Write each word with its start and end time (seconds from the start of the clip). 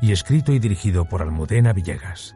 y 0.00 0.12
escrito 0.12 0.52
y 0.52 0.58
dirigido 0.58 1.04
por 1.04 1.22
Almudena 1.22 1.72
Villegas. 1.72 2.34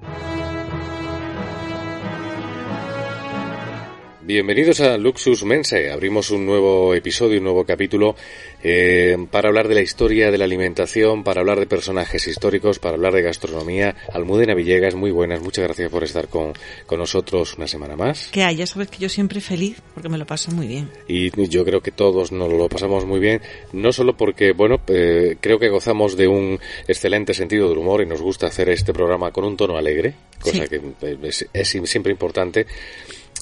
Bienvenidos 4.26 4.80
a 4.80 4.96
Luxus 4.96 5.44
Mense. 5.44 5.90
Abrimos 5.90 6.30
un 6.30 6.46
nuevo 6.46 6.94
episodio, 6.94 7.36
un 7.36 7.44
nuevo 7.44 7.66
capítulo 7.66 8.16
eh, 8.62 9.18
para 9.30 9.48
hablar 9.48 9.68
de 9.68 9.74
la 9.74 9.82
historia 9.82 10.30
de 10.30 10.38
la 10.38 10.46
alimentación, 10.46 11.22
para 11.22 11.42
hablar 11.42 11.60
de 11.60 11.66
personajes 11.66 12.26
históricos, 12.26 12.78
para 12.78 12.94
hablar 12.94 13.12
de 13.12 13.20
gastronomía. 13.20 13.94
Almudena 14.14 14.54
Villegas, 14.54 14.94
muy 14.94 15.10
buenas. 15.10 15.42
Muchas 15.42 15.64
gracias 15.64 15.90
por 15.90 16.04
estar 16.04 16.28
con, 16.28 16.54
con 16.86 17.00
nosotros 17.00 17.56
una 17.58 17.68
semana 17.68 17.96
más. 17.96 18.28
Que 18.28 18.44
hay, 18.44 18.56
ya 18.56 18.66
sabes 18.66 18.88
que 18.88 18.96
yo 18.96 19.10
siempre 19.10 19.42
feliz 19.42 19.82
porque 19.92 20.08
me 20.08 20.16
lo 20.16 20.24
paso 20.24 20.50
muy 20.52 20.68
bien. 20.68 20.90
Y 21.06 21.30
yo 21.50 21.62
creo 21.66 21.82
que 21.82 21.90
todos 21.90 22.32
nos 22.32 22.50
lo 22.50 22.66
pasamos 22.70 23.04
muy 23.04 23.20
bien, 23.20 23.42
no 23.74 23.92
solo 23.92 24.16
porque, 24.16 24.52
bueno, 24.52 24.80
eh, 24.88 25.36
creo 25.38 25.58
que 25.58 25.68
gozamos 25.68 26.16
de 26.16 26.28
un 26.28 26.58
excelente 26.88 27.34
sentido 27.34 27.68
del 27.68 27.76
humor 27.76 28.00
y 28.00 28.06
nos 28.06 28.22
gusta 28.22 28.46
hacer 28.46 28.70
este 28.70 28.94
programa 28.94 29.32
con 29.32 29.44
un 29.44 29.58
tono 29.58 29.76
alegre, 29.76 30.14
cosa 30.40 30.66
que 30.66 30.80
es, 31.24 31.46
es 31.52 31.68
siempre 31.68 32.10
importante 32.10 32.64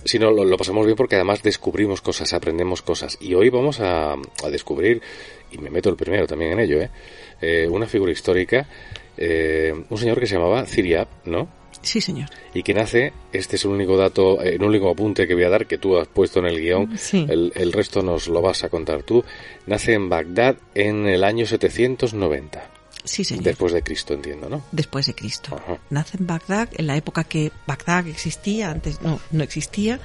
Sí, 0.05 0.19
no, 0.19 0.31
lo, 0.31 0.57
pasamos 0.57 0.85
bien 0.85 0.97
porque 0.97 1.17
además 1.17 1.43
descubrimos 1.43 2.01
cosas, 2.01 2.33
aprendemos 2.33 2.83
cosas. 2.83 3.19
Y 3.21 3.35
hoy 3.35 3.51
vamos 3.51 3.81
a, 3.81 4.17
descubrir, 4.51 5.01
y 5.51 5.59
me 5.59 5.71
meto 5.71 5.91
el 5.91 5.97
primero 5.97 6.27
también 6.27 6.53
en 6.53 6.61
ello, 6.61 6.81
¿eh? 6.81 6.91
eh 7.41 7.69
una 7.71 7.87
figura 7.87 8.13
histórica, 8.13 8.67
eh, 9.17 9.73
un 9.89 9.99
señor 9.99 10.19
que 10.19 10.27
se 10.27 10.35
llamaba 10.35 10.67
Ciriap, 10.67 11.09
¿no? 11.27 11.49
Sí, 11.83 12.01
señor. 12.01 12.29
Y 12.55 12.63
que 12.63 12.75
nace, 12.75 13.13
este 13.33 13.57
es 13.57 13.65
el 13.65 13.73
único 13.73 13.97
dato, 13.97 14.41
el 14.41 14.63
único 14.63 14.91
apunte 14.91 15.27
que 15.27 15.35
voy 15.35 15.45
a 15.45 15.49
dar 15.49 15.67
que 15.67 15.79
tú 15.79 15.97
has 15.99 16.07
puesto 16.07 16.39
en 16.39 16.47
el 16.47 16.61
guion, 16.61 16.97
el, 17.13 17.53
el 17.55 17.73
resto 17.73 18.03
nos 18.03 18.29
lo 18.29 18.41
vas 18.41 18.63
a 18.63 18.69
contar 18.69 19.03
tú, 19.03 19.25
nace 19.67 19.95
en 19.95 20.09
Bagdad 20.09 20.57
en 20.75 21.07
el 21.07 21.25
año 21.25 21.45
790. 21.45 22.72
Sí, 23.05 23.25
señor. 23.25 23.45
Después 23.45 23.73
de 23.73 23.83
Cristo, 23.83 24.15
entiendo, 24.15 24.49
¿no? 24.49 24.63
Después 24.71 25.07
de 25.07 25.15
Cristo. 25.15 25.61
Nace 25.91 26.19
en 26.19 26.27
Bagdad, 26.27 26.69
en 26.73 26.87
la 26.87 26.97
época 26.97 27.25
que 27.25 27.51
Bagdad 27.67 28.07
existía, 28.07 28.71
antes 28.71 29.03
no, 29.03 29.21
no 29.31 29.43
existía. 29.43 30.01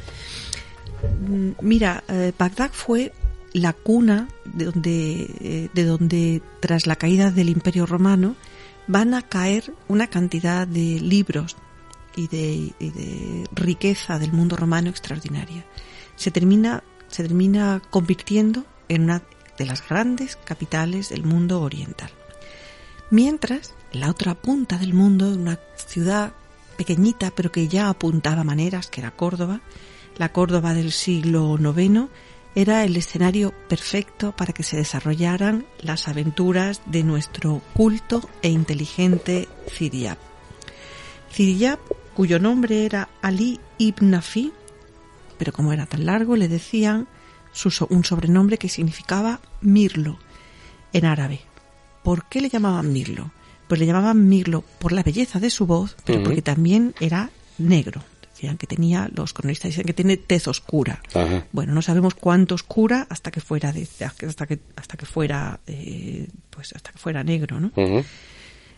Mm, 1.28 1.52
mira, 1.62 2.03
eh, 2.07 2.34
Bagdad 2.38 2.72
fue 2.74 3.13
la 3.53 3.74
cuna 3.74 4.28
de 4.46 4.66
donde, 4.66 5.30
eh, 5.41 5.69
de 5.74 5.84
donde, 5.84 6.41
tras 6.59 6.88
la 6.88 6.96
caída 6.96 7.31
del 7.31 7.50
Imperio 7.50 7.86
Romano, 7.86 8.36
van 8.88 9.13
a 9.13 9.22
caer 9.22 9.74
una 9.88 10.07
cantidad 10.07 10.68
de 10.68 11.00
libros 11.00 11.56
y 12.16 12.28
de, 12.28 12.74
y 12.80 12.90
de 12.90 13.47
riqueza 13.53 14.18
del 14.18 14.34
mundo 14.34 14.56
romano 14.56 14.90
extraordinaria. 14.90 15.66
Se 16.16 16.31
termina, 16.31 16.84
se 17.09 17.24
termina 17.24 17.81
convirtiendo 17.91 18.66
en 18.90 19.03
una 19.03 19.22
de 19.57 19.66
las 19.66 19.88
grandes 19.88 20.36
capitales 20.36 21.09
del 21.09 21.24
mundo 21.24 21.62
oriental. 21.62 22.09
Mientras, 23.09 23.73
en 23.94 24.01
la 24.01 24.09
otra 24.09 24.35
punta 24.35 24.78
del 24.78 24.94
mundo, 24.94 25.29
una 25.29 25.59
ciudad 25.75 26.34
pequeñita 26.78 27.31
pero 27.35 27.51
que 27.51 27.68
ya 27.68 27.90
apuntaba 27.90 28.44
maneras, 28.44 28.88
que 28.88 29.01
era 29.01 29.12
Córdoba, 29.12 29.62
la 30.18 30.31
Córdoba 30.31 30.73
del 30.73 30.91
siglo 30.91 31.57
IX, 31.57 32.07
era 32.56 32.84
el 32.84 32.95
escenario 32.97 33.53
perfecto 33.69 34.31
para 34.35 34.51
que 34.51 34.63
se 34.63 34.78
desarrollaran 34.78 35.66
las 35.79 36.07
aventuras 36.07 36.81
de 36.85 37.03
nuestro 37.03 37.62
culto 37.73 38.28
e 38.41 38.50
inteligente 38.50 39.47
Ciriab. 39.69 40.18
Ciriab, 41.31 41.79
cuyo 42.16 42.39
nombre 42.39 42.85
era 42.85 43.09
Ali 43.22 43.59
ibn 43.78 44.09
Nafi, 44.09 44.51
pero 45.38 45.53
como 45.53 45.72
era 45.72 45.85
tan 45.85 46.06
largo, 46.06 46.35
le 46.35 46.47
decían 46.47 47.07
un 47.89 48.03
sobrenombre 48.03 48.57
que 48.57 48.69
significaba 48.69 49.39
Mirlo 49.62 50.18
en 50.94 51.06
árabe. 51.06 51.47
¿Por 52.07 52.23
qué 52.29 52.40
le 52.40 52.47
llamaban 52.47 52.94
Mirlo? 52.94 53.34
Pues 53.68 53.81
le 53.81 53.85
llamaban 53.85 54.29
Mirlo 54.29 54.63
por 54.79 54.94
la 54.94 55.03
belleza 55.03 55.41
de 55.41 55.50
su 55.50 55.66
voz, 55.66 55.97
pero 56.06 56.23
porque 56.23 56.41
también 56.41 56.95
era 57.01 57.31
negro. 57.57 58.01
Decían 58.31 58.57
que 58.57 58.66
tenía, 58.66 59.12
los 59.13 59.34
cronistas 59.34 59.72
dicen 59.72 59.84
que 59.84 59.91
tiene 59.91 60.16
tez 60.16 60.47
oscura. 60.47 61.01
Bueno, 61.51 61.73
no 61.73 61.81
sabemos 61.81 62.16
cuánto 62.16 62.56
oscura 62.56 63.07
hasta 63.09 63.29
que 63.29 63.41
fuera 63.41 63.73
de, 63.73 63.85
hasta 64.25 64.45
que 64.45 64.57
hasta 64.78 64.95
que 64.95 65.06
fuera 65.06 65.59
eh, 65.68 66.29
pues 66.50 66.72
hasta 66.73 66.94
que 66.94 66.97
fuera 66.97 67.25
negro, 67.25 67.59
¿no? 67.59 67.73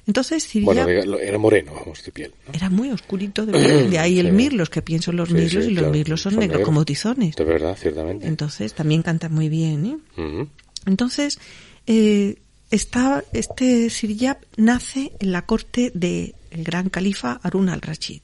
Entonces 0.08 0.50
Bueno, 0.64 0.88
era 0.88 1.38
moreno, 1.38 1.74
vamos, 1.76 2.04
de 2.04 2.12
piel. 2.12 2.34
Era 2.52 2.72
muy 2.72 2.90
oscurito 2.90 3.46
de 3.46 4.00
ahí 4.00 4.18
el 4.18 4.34
mirlos, 4.34 4.72
que 4.72 4.82
pienso 4.82 5.12
los 5.12 5.30
mirlos 5.30 5.66
y 5.68 5.76
los 5.76 5.92
mirlos 5.92 6.22
son, 6.22 6.38
negros, 6.38 6.64
como 6.64 6.84
tizones. 6.84 7.36
De 7.36 7.44
verdad, 7.44 7.78
ciertamente. 7.80 8.26
Entonces 8.26 8.74
también 8.74 9.04
canta 9.04 9.30
muy 9.30 9.50
bien, 9.50 9.86
¿eh? 9.86 10.48
Entonces, 10.88 11.40
eh, 11.86 12.38
este 12.72 13.90
Siryab 13.90 14.38
nace 14.58 15.12
en 15.20 15.32
la 15.32 15.46
corte 15.46 15.92
del 15.94 16.34
gran 16.52 16.90
califa 16.90 17.40
Harun 17.42 17.70
al-Rashid, 17.70 18.22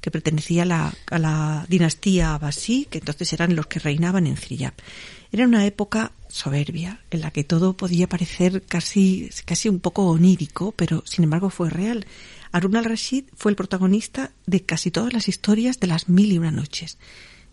que 0.00 0.10
pertenecía 0.10 0.62
a 0.62 0.66
la, 0.66 0.94
a 1.10 1.18
la 1.18 1.66
dinastía 1.68 2.34
Abbasí, 2.34 2.86
que 2.90 2.98
entonces 2.98 3.32
eran 3.32 3.56
los 3.56 3.66
que 3.66 3.80
reinaban 3.80 4.26
en 4.26 4.36
Siryab. 4.36 4.74
Era 5.32 5.46
una 5.46 5.64
época 5.64 6.12
soberbia, 6.28 7.00
en 7.10 7.22
la 7.22 7.30
que 7.30 7.44
todo 7.44 7.76
podía 7.76 8.06
parecer 8.06 8.62
casi, 8.62 9.30
casi 9.44 9.68
un 9.68 9.80
poco 9.80 10.06
onírico, 10.06 10.72
pero 10.72 11.02
sin 11.06 11.24
embargo 11.24 11.48
fue 11.48 11.70
real. 11.70 12.06
Harun 12.52 12.76
al-Rashid 12.76 13.24
fue 13.34 13.50
el 13.50 13.56
protagonista 13.56 14.30
de 14.46 14.62
casi 14.62 14.90
todas 14.90 15.12
las 15.12 15.28
historias 15.28 15.80
de 15.80 15.86
las 15.86 16.08
mil 16.08 16.32
y 16.32 16.38
una 16.38 16.50
noches 16.50 16.98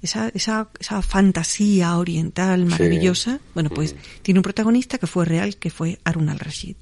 esa, 0.03 0.29
esa, 0.35 0.69
esa 0.79 1.01
fantasía 1.01 1.97
oriental 1.97 2.65
maravillosa, 2.65 3.39
bueno, 3.53 3.69
pues 3.69 3.95
tiene 4.21 4.39
un 4.39 4.43
protagonista 4.43 4.97
que 4.97 5.07
fue 5.07 5.23
real, 5.23 5.55
que 5.55 5.69
fue 5.69 5.97
Harun 6.03 6.27
al-Rashid. 6.27 6.75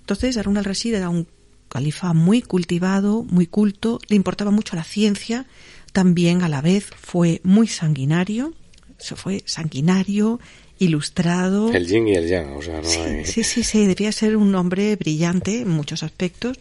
Entonces, 0.00 0.36
Harun 0.36 0.58
al-Rashid 0.58 0.94
era 0.94 1.08
un 1.08 1.26
califa 1.68 2.12
muy 2.12 2.42
cultivado, 2.42 3.24
muy 3.24 3.46
culto, 3.46 3.98
le 4.08 4.16
importaba 4.16 4.50
mucho 4.50 4.76
la 4.76 4.84
ciencia, 4.84 5.46
también 5.92 6.42
a 6.42 6.50
la 6.50 6.60
vez 6.60 6.90
fue 7.00 7.40
muy 7.42 7.66
sanguinario, 7.66 8.52
se 8.98 9.16
fue 9.16 9.42
sanguinario, 9.46 10.38
ilustrado. 10.78 11.72
El 11.72 11.86
yin 11.86 12.08
y 12.08 12.14
el 12.14 12.28
yang, 12.28 12.52
o 12.52 12.62
sea, 12.62 12.82
no 12.82 12.88
hay... 12.88 13.24
Sí, 13.24 13.42
sí, 13.42 13.62
sí, 13.62 13.86
debía 13.86 14.12
ser 14.12 14.36
un 14.36 14.54
hombre 14.54 14.96
brillante 14.96 15.62
en 15.62 15.70
muchos 15.70 16.02
aspectos 16.02 16.58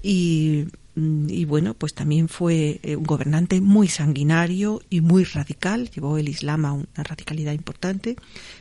y 0.00 0.66
Mm, 0.66 0.85
y 0.96 1.44
bueno, 1.44 1.74
pues 1.74 1.92
también 1.92 2.28
fue 2.28 2.80
eh, 2.82 2.96
un 2.96 3.04
gobernante 3.04 3.60
muy 3.60 3.86
sanguinario 3.86 4.80
y 4.88 5.02
muy 5.02 5.24
radical, 5.24 5.90
llevó 5.90 6.16
el 6.16 6.28
Islam 6.28 6.64
a 6.64 6.72
una 6.72 6.86
radicalidad 6.96 7.52
importante, 7.52 8.16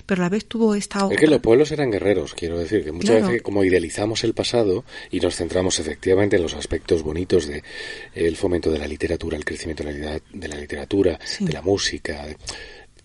pero 0.06 0.22
a 0.22 0.26
la 0.26 0.30
vez 0.30 0.46
tuvo 0.46 0.76
esta 0.76 1.08
Es 1.10 1.18
que 1.18 1.28
los 1.28 1.40
pueblos 1.40 1.72
eran 1.72 1.92
guerreros, 1.92 2.34
quiero 2.34 2.60
decir, 2.60 2.84
que 2.84 2.92
muchas 2.92 3.22
veces 3.22 3.42
como 3.42 3.64
idealizamos 3.64 4.26
el 4.26 4.34
pasado 4.34 4.84
y 5.12 5.22
nos 5.22 5.38
centramos 5.38 5.80
efectivamente 5.80 6.36
en 6.36 6.44
los 6.44 6.56
aspectos 6.56 7.04
bonitos 7.04 7.48
de 7.48 7.64
el 8.14 8.36
fomento 8.36 8.70
de 8.70 8.80
la 8.80 8.88
literatura, 8.88 9.38
el 9.38 9.46
crecimiento 9.46 9.86
de 9.86 9.98
la, 9.98 10.20
de 10.34 10.48
la 10.50 10.56
literatura, 10.58 11.18
de 11.40 11.54
la 11.54 11.62
música, 11.62 12.26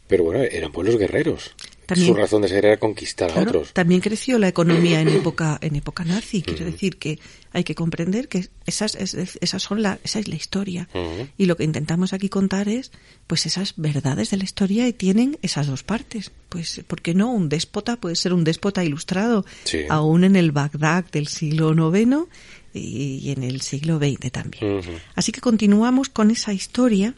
pero 0.09 0.25
bueno, 0.25 0.43
eran 0.43 0.73
pueblos 0.73 0.99
guerreros 0.99 1.55
Su 1.96 2.14
razón 2.14 2.42
de 2.42 2.48
ser 2.48 2.64
era 2.64 2.76
conquistar 2.78 3.31
a 3.31 3.42
otros. 3.42 3.72
También 3.72 4.00
creció 4.00 4.38
la 4.38 4.48
economía 4.48 5.00
en 5.00 5.08
época, 5.20 5.58
en 5.60 5.76
época 5.76 6.04
nazi. 6.04 6.42
Quiero 6.42 6.64
decir 6.64 6.98
que 6.98 7.19
hay 7.52 7.64
que 7.64 7.75
comprender 7.75 8.28
que 8.28 8.48
esas, 8.66 8.94
esas 8.94 9.62
son 9.62 9.82
la, 9.82 9.98
esa 10.04 10.19
es 10.19 10.28
la 10.28 10.37
historia. 10.37 10.88
Y 11.37 11.46
lo 11.46 11.56
que 11.56 11.64
intentamos 11.64 12.12
aquí 12.12 12.28
contar 12.28 12.69
es, 12.69 12.92
pues 13.26 13.46
esas 13.46 13.75
verdades 13.76 14.31
de 14.31 14.37
la 14.37 14.44
historia 14.44 14.87
y 14.87 14.92
tienen 14.92 15.38
esas 15.42 15.66
dos 15.66 15.82
partes. 15.82 16.31
Pues, 16.48 16.82
¿por 16.87 17.00
qué 17.00 17.14
no? 17.14 17.32
Un 17.32 17.48
déspota 17.48 17.96
puede 17.96 18.16
ser 18.16 18.32
un 18.32 18.44
déspota 18.44 18.84
ilustrado, 18.84 19.44
aún 19.88 20.25
en 20.25 20.37
el 20.37 20.52
Bagdad 20.52 21.04
del 21.10 21.26
siglo 21.26 21.72
IX 21.72 22.28
y, 22.72 23.31
en 23.31 23.42
el 23.42 23.60
siglo 23.60 23.98
XX 23.98 24.31
también. 24.31 24.81
Así 25.14 25.32
que 25.32 25.40
continuamos 25.40 26.08
con 26.08 26.31
esa 26.31 26.52
historia 26.52 27.14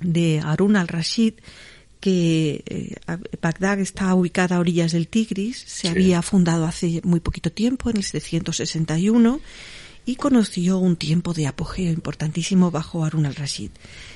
de 0.00 0.40
Harun 0.44 0.76
al-Rashid, 0.76 1.34
que 2.02 2.64
eh, 2.66 2.96
Bagdad 3.40 3.78
está 3.78 4.12
ubicada 4.16 4.56
a 4.56 4.58
orillas 4.58 4.90
del 4.90 5.06
Tigris, 5.06 5.62
se 5.64 5.88
había 5.88 6.20
fundado 6.20 6.66
hace 6.66 7.00
muy 7.04 7.20
poquito 7.20 7.52
tiempo, 7.52 7.90
en 7.90 7.98
el 7.98 8.02
761, 8.02 9.40
y 10.04 10.16
conoció 10.16 10.78
un 10.78 10.96
tiempo 10.96 11.32
de 11.32 11.46
apogeo 11.46 11.92
importantísimo 11.92 12.72
bajo 12.72 13.04
Harun 13.04 13.24
al-Rashid. 13.24 13.70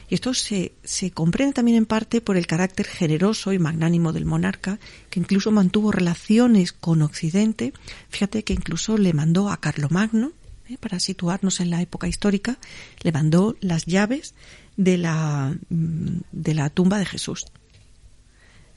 Y 0.08 0.16
esto 0.16 0.34
se, 0.34 0.72
se 0.82 1.12
comprende 1.12 1.54
también 1.54 1.76
en 1.76 1.86
parte 1.86 2.20
por 2.20 2.36
el 2.36 2.48
carácter 2.48 2.86
generoso 2.86 3.52
y 3.52 3.60
magnánimo 3.60 4.12
del 4.12 4.24
monarca, 4.24 4.80
que 5.08 5.20
incluso 5.20 5.52
mantuvo 5.52 5.92
relaciones 5.92 6.72
con 6.72 7.02
Occidente. 7.02 7.72
Fíjate 8.08 8.42
que 8.42 8.52
incluso 8.52 8.98
le 8.98 9.12
mandó 9.12 9.48
a 9.48 9.60
Carlomagno, 9.60 10.32
eh, 10.68 10.76
para 10.76 10.98
situarnos 10.98 11.60
en 11.60 11.70
la 11.70 11.80
época 11.82 12.08
histórica, 12.08 12.58
le 13.02 13.12
mandó 13.12 13.56
las 13.60 13.86
llaves 13.86 14.34
de 14.76 14.98
la, 14.98 15.56
mm, 15.68 16.22
de 16.32 16.54
la 16.54 16.68
tumba 16.68 16.98
de 16.98 17.06
Jesús. 17.06 17.46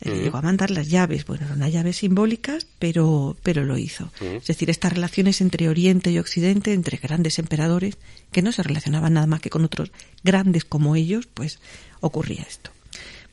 Eh, 0.01 0.21
llegó 0.23 0.37
a 0.37 0.41
mandar 0.41 0.71
las 0.71 0.87
llaves, 0.87 1.25
bueno, 1.25 1.45
eran 1.45 1.57
unas 1.57 1.73
llaves 1.73 1.97
simbólicas, 1.97 2.65
pero, 2.79 3.35
pero 3.43 3.65
lo 3.65 3.77
hizo. 3.77 4.11
Es 4.21 4.47
decir, 4.47 4.69
estas 4.69 4.93
relaciones 4.93 5.41
entre 5.41 5.67
Oriente 5.67 6.11
y 6.11 6.19
Occidente, 6.19 6.73
entre 6.73 6.97
grandes 6.97 7.37
emperadores, 7.37 7.97
que 8.31 8.41
no 8.41 8.51
se 8.51 8.63
relacionaban 8.63 9.13
nada 9.13 9.27
más 9.27 9.41
que 9.41 9.49
con 9.49 9.65
otros 9.65 9.91
grandes 10.23 10.63
como 10.63 10.95
ellos, 10.95 11.27
pues 11.33 11.59
ocurría 11.99 12.43
esto. 12.43 12.71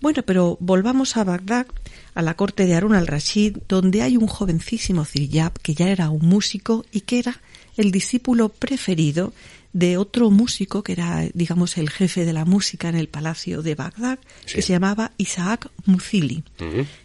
Bueno, 0.01 0.23
pero 0.25 0.59
volvamos 0.61 1.17
a 1.17 1.25
Bagdad, 1.25 1.67
a 2.15 2.23
la 2.23 2.35
corte 2.35 2.67
de 2.67 2.75
Harun 2.75 2.95
al-Rashid, 2.95 3.59
donde 3.69 4.03
hay 4.03 4.17
un 4.17 4.27
jovencísimo 4.27 5.05
Ziryab 5.05 5.53
que 5.61 5.75
ya 5.75 5.89
era 5.89 6.11
un 6.11 6.27
músico 6.27 6.85
y 6.93 7.03
que 7.03 7.19
era 7.19 7.41
el 7.77 7.91
discípulo 7.91 8.49
preferido 8.49 9.33
de 9.73 9.99
otro 9.99 10.31
músico 10.31 10.83
que 10.83 10.93
era, 10.93 11.29
digamos, 11.35 11.77
el 11.77 11.91
jefe 11.91 12.25
de 12.25 12.33
la 12.33 12.47
música 12.47 12.89
en 12.89 12.95
el 12.95 13.09
palacio 13.09 13.61
de 13.61 13.75
Bagdad, 13.75 14.19
que 14.51 14.63
se 14.63 14.73
llamaba 14.73 15.13
Isaac 15.19 15.71
Muzili. 15.85 16.45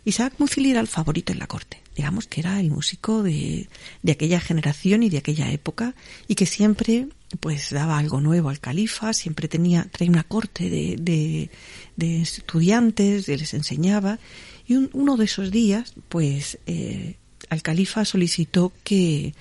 Isaac 0.05 0.35
Muzili 0.37 0.71
era 0.71 0.79
el 0.79 0.87
favorito 0.87 1.33
en 1.33 1.39
la 1.39 1.47
corte, 1.47 1.81
digamos 1.97 2.27
que 2.27 2.39
era 2.39 2.61
el 2.61 2.69
músico 2.69 3.23
de, 3.23 3.67
de 4.03 4.11
aquella 4.13 4.39
generación 4.39 5.03
y 5.03 5.09
de 5.09 5.17
aquella 5.17 5.51
época 5.51 5.95
y 6.29 6.35
que 6.35 6.45
siempre 6.45 7.09
pues 7.41 7.71
daba 7.71 7.97
algo 7.97 8.21
nuevo 8.21 8.47
al 8.47 8.61
califa, 8.61 9.11
siempre 9.11 9.49
tenía, 9.49 9.87
traía 9.91 10.11
una 10.11 10.23
corte 10.23 10.69
de, 10.69 10.95
de, 10.97 11.49
de 11.97 12.21
estudiantes, 12.21 13.27
les 13.27 13.53
enseñaba 13.53 14.17
y 14.65 14.75
uno 14.75 15.17
de 15.17 15.25
esos 15.25 15.51
días 15.51 15.93
pues 16.07 16.57
eh, 16.67 17.15
al 17.49 17.61
califa 17.61 18.05
solicitó 18.05 18.71
que, 18.85 19.33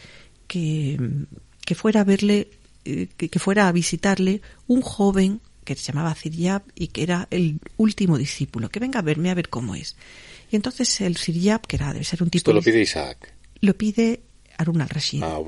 que, 0.51 0.99
que 1.65 1.77
fuera 1.77 2.01
a 2.01 2.05
verle 2.05 2.49
eh, 2.85 3.07
que, 3.17 3.39
fuera 3.39 3.69
a 3.69 3.73
visitarle 3.73 4.43
un 4.67 4.83
joven 4.83 5.41
que 5.65 5.77
se 5.77 5.93
llamaba 5.93 6.13
Ziryab 6.13 6.63
y 6.75 6.89
que 6.89 7.05
era 7.05 7.29
el 7.31 7.61
último 7.77 8.19
discípulo, 8.19 8.69
que 8.69 8.81
venga 8.81 8.99
a 8.99 9.03
verme 9.03 9.31
a 9.31 9.35
ver 9.35 9.49
cómo 9.49 9.77
es. 9.77 9.95
Y 10.51 10.57
entonces 10.57 11.01
el 11.01 11.17
Ziryab, 11.17 11.61
que 11.69 11.77
era, 11.77 11.93
debe 11.93 12.05
ser 12.05 12.21
un 12.25 12.31
tipo... 12.31 12.41
Esto 12.41 12.53
lo 12.53 12.63
pide 12.63 12.81
Isaac. 12.81 13.33
Lo 13.61 13.75
pide 13.75 14.23
Arun 14.59 14.81
al-Rashid. 14.81 15.23
Ah, 15.23 15.39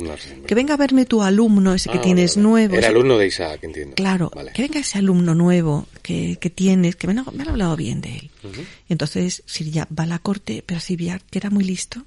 que 0.46 0.54
venga 0.54 0.74
a 0.74 0.76
verme 0.76 1.04
tu 1.04 1.20
alumno, 1.20 1.74
ese 1.74 1.90
que 1.90 1.98
ah, 1.98 2.02
tienes 2.02 2.36
nuevo. 2.36 2.76
Era 2.76 2.88
alumno 2.88 3.18
de 3.18 3.26
Isaac, 3.26 3.64
entiendo. 3.64 3.96
Claro, 3.96 4.30
que 4.54 4.62
venga 4.62 4.78
ese 4.78 4.98
alumno 4.98 5.34
nuevo 5.34 5.88
que, 6.02 6.36
que 6.40 6.48
tienes, 6.48 6.94
que 6.94 7.08
me, 7.08 7.18
han, 7.18 7.48
hablado 7.48 7.74
bien 7.76 8.00
de 8.00 8.18
él. 8.18 8.30
Y 8.88 8.92
entonces 8.92 9.42
Ziryab 9.48 9.88
va 9.98 10.04
a 10.04 10.06
la 10.06 10.18
corte, 10.20 10.62
pero 10.64 10.78
Ziryab, 10.78 11.22
que 11.28 11.38
era 11.38 11.50
muy 11.50 11.64
listo, 11.64 12.04